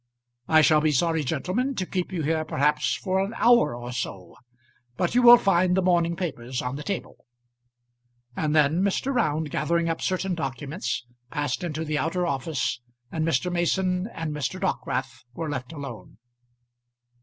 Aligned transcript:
I 0.47 0.61
shall 0.61 0.81
be 0.81 0.91
sorry, 0.91 1.23
gentlemen, 1.23 1.75
to 1.75 1.85
keep 1.85 2.11
you 2.11 2.23
here, 2.23 2.43
perhaps 2.43 2.95
for 2.95 3.19
an 3.23 3.35
hour 3.37 3.75
or 3.75 3.91
so, 3.91 4.35
but 4.97 5.13
you 5.13 5.21
will 5.21 5.37
find 5.37 5.77
the 5.77 5.81
morning 5.83 6.15
papers 6.15 6.59
on 6.59 6.75
the 6.75 6.81
table." 6.81 7.17
And 8.35 8.55
then 8.55 8.81
Mr. 8.81 9.13
Round, 9.13 9.51
gathering 9.51 9.89
up 9.89 10.01
certain 10.01 10.33
documents, 10.33 11.05
passed 11.29 11.63
into 11.63 11.85
the 11.85 11.99
outer 11.99 12.25
office, 12.25 12.81
and 13.11 13.23
Mr. 13.27 13.51
Mason 13.51 14.07
and 14.11 14.33
Mr. 14.33 14.59
Dockwrath 14.59 15.23
were 15.35 15.51
left 15.51 15.71
alone. 15.71 16.17